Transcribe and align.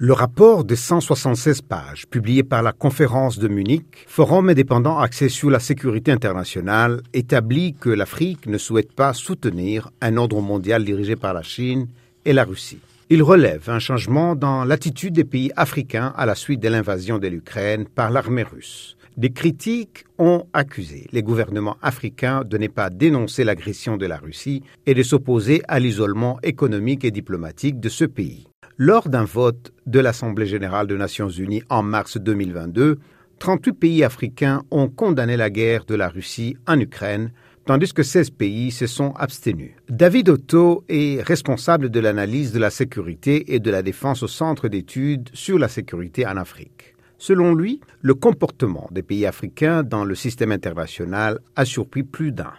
Le 0.00 0.12
rapport 0.12 0.62
de 0.62 0.76
176 0.76 1.62
pages, 1.62 2.06
publié 2.06 2.44
par 2.44 2.62
la 2.62 2.70
conférence 2.70 3.40
de 3.40 3.48
Munich, 3.48 4.04
Forum 4.06 4.48
indépendant 4.48 5.00
axé 5.00 5.28
sur 5.28 5.50
la 5.50 5.58
sécurité 5.58 6.12
internationale, 6.12 7.02
établit 7.14 7.74
que 7.74 7.90
l'Afrique 7.90 8.46
ne 8.46 8.58
souhaite 8.58 8.92
pas 8.92 9.12
soutenir 9.12 9.90
un 10.00 10.16
ordre 10.16 10.40
mondial 10.40 10.84
dirigé 10.84 11.16
par 11.16 11.34
la 11.34 11.42
Chine 11.42 11.88
et 12.24 12.32
la 12.32 12.44
Russie. 12.44 12.78
Il 13.10 13.24
relève 13.24 13.68
un 13.70 13.80
changement 13.80 14.36
dans 14.36 14.64
l'attitude 14.64 15.14
des 15.14 15.24
pays 15.24 15.50
africains 15.56 16.14
à 16.16 16.26
la 16.26 16.36
suite 16.36 16.60
de 16.60 16.68
l'invasion 16.68 17.18
de 17.18 17.26
l'Ukraine 17.26 17.84
par 17.92 18.12
l'armée 18.12 18.44
russe. 18.44 18.96
Des 19.16 19.30
critiques 19.30 20.04
ont 20.18 20.46
accusé 20.52 21.08
les 21.10 21.24
gouvernements 21.24 21.76
africains 21.82 22.44
de 22.44 22.56
ne 22.56 22.68
pas 22.68 22.88
dénoncer 22.88 23.42
l'agression 23.42 23.96
de 23.96 24.06
la 24.06 24.18
Russie 24.18 24.62
et 24.86 24.94
de 24.94 25.02
s'opposer 25.02 25.60
à 25.66 25.80
l'isolement 25.80 26.38
économique 26.44 27.04
et 27.04 27.10
diplomatique 27.10 27.80
de 27.80 27.88
ce 27.88 28.04
pays. 28.04 28.47
Lors 28.80 29.08
d'un 29.08 29.24
vote 29.24 29.72
de 29.86 29.98
l'Assemblée 29.98 30.46
générale 30.46 30.86
des 30.86 30.96
Nations 30.96 31.28
unies 31.28 31.64
en 31.68 31.82
mars 31.82 32.16
2022, 32.16 33.00
38 33.40 33.72
pays 33.72 34.04
africains 34.04 34.62
ont 34.70 34.88
condamné 34.88 35.36
la 35.36 35.50
guerre 35.50 35.84
de 35.84 35.96
la 35.96 36.08
Russie 36.08 36.56
en 36.64 36.78
Ukraine, 36.78 37.32
tandis 37.66 37.92
que 37.92 38.04
16 38.04 38.30
pays 38.30 38.70
se 38.70 38.86
sont 38.86 39.14
abstenus. 39.16 39.72
David 39.88 40.28
Otto 40.28 40.84
est 40.88 41.20
responsable 41.24 41.90
de 41.90 41.98
l'analyse 41.98 42.52
de 42.52 42.60
la 42.60 42.70
sécurité 42.70 43.52
et 43.52 43.58
de 43.58 43.70
la 43.72 43.82
défense 43.82 44.22
au 44.22 44.28
Centre 44.28 44.68
d'études 44.68 45.28
sur 45.32 45.58
la 45.58 45.66
sécurité 45.66 46.24
en 46.24 46.36
Afrique. 46.36 46.94
Selon 47.18 47.56
lui, 47.56 47.80
le 48.00 48.14
comportement 48.14 48.88
des 48.92 49.02
pays 49.02 49.26
africains 49.26 49.82
dans 49.82 50.04
le 50.04 50.14
système 50.14 50.52
international 50.52 51.40
a 51.56 51.64
surpris 51.64 52.04
plus 52.04 52.30
d'un. 52.30 52.52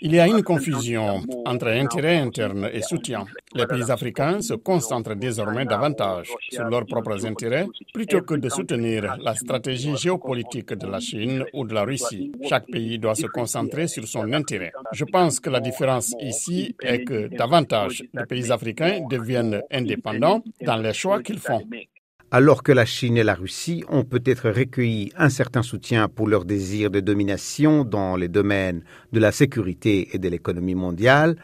Il 0.00 0.14
y 0.14 0.20
a 0.20 0.26
une 0.26 0.42
confusion 0.42 1.22
entre 1.44 1.68
intérêt 1.68 2.18
interne 2.18 2.68
et 2.72 2.82
soutien. 2.82 3.26
Les 3.54 3.66
pays 3.66 3.90
africains 3.90 4.40
se 4.40 4.54
concentrent 4.54 5.14
désormais 5.14 5.64
davantage 5.64 6.28
sur 6.50 6.64
leurs 6.64 6.86
propres 6.86 7.26
intérêts 7.26 7.66
plutôt 7.92 8.22
que 8.22 8.34
de 8.34 8.48
soutenir 8.48 9.16
la 9.20 9.34
stratégie 9.34 9.96
géopolitique 9.96 10.72
de 10.74 10.86
la 10.86 11.00
Chine 11.00 11.44
ou 11.52 11.66
de 11.66 11.74
la 11.74 11.84
Russie. 11.84 12.32
Chaque 12.48 12.66
pays 12.66 12.98
doit 12.98 13.14
se 13.14 13.26
concentrer 13.26 13.88
sur 13.88 14.06
son 14.06 14.32
intérêt. 14.32 14.72
Je 14.92 15.04
pense 15.04 15.40
que 15.40 15.50
la 15.50 15.60
différence 15.60 16.14
ici 16.20 16.74
est 16.82 17.04
que 17.04 17.28
davantage 17.28 18.04
de 18.14 18.24
pays 18.24 18.50
africains 18.50 19.00
deviennent 19.08 19.62
indépendants 19.70 20.42
dans 20.64 20.76
les 20.76 20.92
choix 20.92 21.22
qu'ils 21.22 21.38
font 21.38 21.62
alors 22.30 22.62
que 22.62 22.72
la 22.72 22.84
Chine 22.84 23.16
et 23.16 23.24
la 23.24 23.34
Russie 23.34 23.84
ont 23.88 24.04
peut-être 24.04 24.50
recueilli 24.50 25.12
un 25.16 25.30
certain 25.30 25.62
soutien 25.62 26.08
pour 26.08 26.28
leur 26.28 26.44
désir 26.44 26.90
de 26.90 27.00
domination 27.00 27.84
dans 27.84 28.16
les 28.16 28.28
domaines 28.28 28.82
de 29.12 29.20
la 29.20 29.32
sécurité 29.32 30.10
et 30.12 30.18
de 30.18 30.28
l'économie 30.28 30.74
mondiale, 30.74 31.36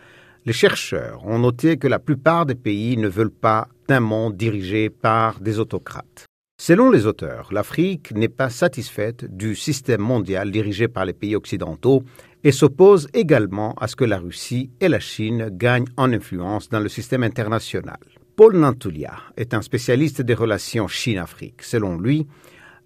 les 0.47 0.53
chercheurs 0.53 1.25
ont 1.25 1.39
noté 1.39 1.79
que 1.79 1.89
la 1.89 1.99
plupart 1.99 2.45
des 2.45 2.55
pays 2.55 2.99
ne 2.99 3.09
veulent 3.09 3.31
pas 3.31 3.69
d'un 3.89 4.01
monde 4.01 4.37
dirigé 4.37 4.91
par 4.91 5.41
des 5.41 5.59
autocrates. 5.59 6.27
Selon 6.61 6.91
les 6.91 7.07
auteurs, 7.07 7.49
l'Afrique 7.53 8.13
n'est 8.15 8.29
pas 8.29 8.51
satisfaite 8.51 9.25
du 9.25 9.57
système 9.57 10.03
mondial 10.03 10.51
dirigé 10.51 10.87
par 10.87 11.05
les 11.05 11.13
pays 11.15 11.35
occidentaux 11.35 12.05
et 12.45 12.53
s'oppose 12.53 13.09
également 13.15 13.75
à 13.81 13.89
ce 13.89 13.97
que 13.97 14.05
la 14.05 14.19
Russie 14.19 14.71
et 14.81 14.89
la 14.89 15.01
Chine 15.01 15.49
gagnent 15.51 15.89
en 15.97 16.13
influence 16.13 16.69
dans 16.69 16.81
le 16.81 16.89
système 16.91 17.23
international. 17.23 17.99
Paul 18.37 18.57
Nantulia 18.57 19.15
est 19.37 19.55
un 19.55 19.63
spécialiste 19.63 20.21
des 20.21 20.35
relations 20.35 20.89
Chine-Afrique. 20.89 21.63
Selon 21.63 21.97
lui, 21.99 22.27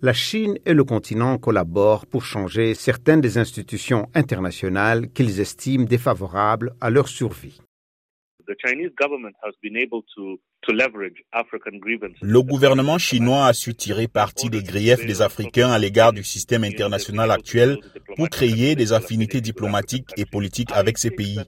la 0.03 0.13
Chine 0.13 0.59
et 0.67 0.75
le 0.75 0.85
continent 0.85 1.39
collaborent 1.39 2.05
pour 2.05 2.23
changer 2.23 2.75
certaines 2.75 3.23
des 3.23 3.39
institutions 3.39 4.11
internationales 4.15 5.09
qu'ils 5.11 5.41
estiment 5.41 5.85
défavorables 5.85 6.75
à 6.83 6.91
leur 6.91 7.09
survie. 7.09 7.63
Le 12.23 12.43
gouvernement 12.43 12.99
chinois 12.99 13.47
a 13.47 13.53
su 13.53 13.75
tirer 13.75 14.09
parti 14.09 14.51
des 14.51 14.63
griefs 14.63 15.07
des 15.07 15.23
Africains 15.23 15.71
à 15.71 15.79
l'égard 15.79 16.13
du 16.13 16.25
système 16.25 16.65
international 16.65 17.31
actuel 17.31 17.79
pour 18.17 18.29
créer 18.29 18.75
des 18.75 18.93
affinités 18.93 19.41
diplomatiques 19.41 20.11
et 20.17 20.25
politiques 20.25 20.73
avec 20.73 20.99
ces 20.99 21.11
pays. 21.11 21.39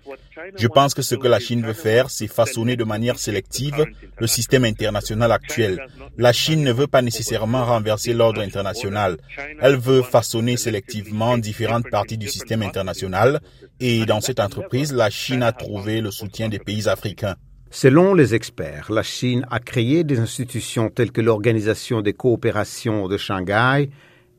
Je 0.57 0.67
pense 0.67 0.95
que 0.95 1.03
ce 1.03 1.15
que 1.15 1.29
la 1.29 1.39
Chine 1.39 1.65
veut 1.65 1.73
faire, 1.73 2.11
c'est 2.11 2.27
façonner 2.27 2.77
de 2.77 2.85
manière 2.85 3.19
sélective 3.19 3.87
le 4.19 4.27
système 4.27 4.65
international 4.65 5.33
actuel. 5.33 5.87
La 6.17 6.33
Chine 6.33 6.63
ne 6.63 6.73
veut 6.73 6.87
pas 6.87 7.03
nécessairement 7.03 7.65
renverser 7.65 8.13
l'ordre 8.13 8.41
international. 8.41 9.17
Elle 9.61 9.77
veut 9.77 10.03
façonner 10.03 10.57
sélectivement 10.57 11.39
différentes 11.39 11.89
parties 11.91 12.19
du 12.19 12.29
système 12.29 12.63
international 12.63 13.41
et 13.79 14.05
dans 14.07 14.21
cette 14.21 14.41
entreprise, 14.41 14.93
la 14.93 15.11
Chine 15.11 15.43
a 15.43 15.53
trouvé 15.53 16.01
le 16.01 16.11
soutien 16.11 16.49
des 16.49 16.59
pays 16.59 16.89
africains. 16.89 17.37
Selon 17.71 18.15
les 18.15 18.35
experts, 18.35 18.91
la 18.91 19.05
Chine 19.05 19.47
a 19.51 19.61
créé 19.61 20.03
des 20.03 20.19
institutions 20.19 20.91
telles 20.91 21.13
que 21.13 21.21
l'Organisation 21.21 22.03
des 22.03 22.13
coopérations 22.13 23.07
de 23.07 23.17
Shanghai 23.17 23.91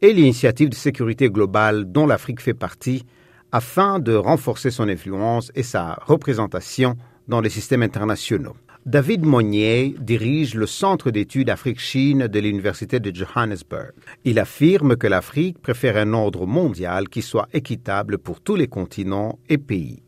et 0.01 0.13
l'Initiative 0.13 0.69
de 0.69 0.75
sécurité 0.75 1.29
globale 1.29 1.91
dont 1.91 2.05
l'Afrique 2.05 2.41
fait 2.41 2.53
partie, 2.53 3.05
afin 3.51 3.99
de 3.99 4.13
renforcer 4.13 4.71
son 4.71 4.89
influence 4.89 5.51
et 5.55 5.63
sa 5.63 5.99
représentation 6.05 6.95
dans 7.27 7.41
les 7.41 7.49
systèmes 7.49 7.83
internationaux. 7.83 8.55
David 8.85 9.25
Monnier 9.25 9.95
dirige 9.99 10.55
le 10.55 10.65
Centre 10.65 11.11
d'études 11.11 11.51
Afrique-Chine 11.51 12.27
de 12.27 12.39
l'Université 12.39 12.99
de 12.99 13.15
Johannesburg. 13.15 13.91
Il 14.23 14.39
affirme 14.39 14.95
que 14.95 15.05
l'Afrique 15.05 15.61
préfère 15.61 15.97
un 15.97 16.13
ordre 16.13 16.47
mondial 16.47 17.07
qui 17.07 17.21
soit 17.21 17.47
équitable 17.53 18.17
pour 18.17 18.41
tous 18.41 18.55
les 18.55 18.67
continents 18.67 19.37
et 19.49 19.59
pays. 19.59 20.01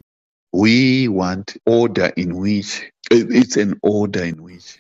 We 0.53 1.07
want 1.07 1.45
order 1.65 2.11
in 2.17 2.31
which 2.31 2.92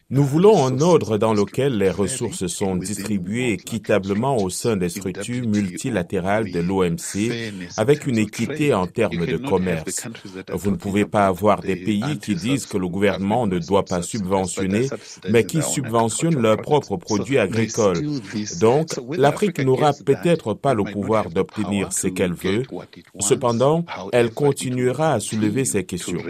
nous 0.09 0.23
voulons 0.23 0.65
un 0.65 0.79
ordre 0.81 1.17
dans 1.17 1.33
lequel 1.33 1.77
les 1.77 1.89
ressources 1.89 2.47
sont 2.47 2.75
distribuées 2.75 3.53
équitablement 3.53 4.37
au 4.37 4.49
sein 4.49 4.77
des 4.77 4.89
structures 4.89 5.47
multilatérales 5.47 6.51
de 6.51 6.59
l'OMC 6.59 7.31
avec 7.77 8.07
une 8.07 8.17
équité 8.17 8.73
en 8.73 8.87
termes 8.87 9.25
de 9.25 9.37
commerce. 9.37 10.07
Vous 10.51 10.71
ne 10.71 10.75
pouvez 10.75 11.05
pas 11.05 11.27
avoir 11.27 11.61
des 11.61 11.75
pays 11.75 12.19
qui 12.21 12.35
disent 12.35 12.65
que 12.65 12.77
le 12.77 12.87
gouvernement 12.87 13.47
ne 13.47 13.59
doit 13.59 13.85
pas 13.85 14.01
subventionner, 14.01 14.87
mais 15.29 15.45
qui 15.45 15.61
subventionnent 15.61 16.39
leurs 16.39 16.61
propres 16.61 16.97
produits 16.97 17.37
agricoles. 17.37 18.01
Donc, 18.59 18.89
l'Afrique 19.17 19.59
n'aura 19.59 19.93
peut-être 19.93 20.53
pas 20.53 20.73
le 20.73 20.83
pouvoir 20.83 21.29
d'obtenir 21.29 21.91
ce 21.91 22.07
qu'elle 22.07 22.33
veut. 22.33 22.63
Cependant, 23.19 23.85
elle 24.11 24.31
continuera 24.31 25.13
à 25.13 25.19
soulever 25.19 25.65
ces 25.65 25.83
questions. 25.85 26.21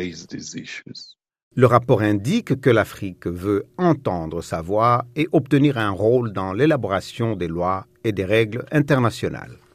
Le 1.56 1.68
rapport 1.68 2.02
indique 2.02 2.59
que 2.62 2.72
l'Afrique 2.72 3.28
veut 3.28 3.66
entendre 3.78 4.41
sa 4.41 4.62
voix 4.62 5.06
et 5.16 5.28
obtenir 5.34 5.78
un 5.78 5.91
rôle 5.91 6.34
dans 6.34 6.52
l'élaboration 6.52 7.36
des 7.36 7.47
lois 7.47 7.86
et 8.03 8.12
des 8.12 8.25
règles 8.25 8.66
internationales. 8.72 9.58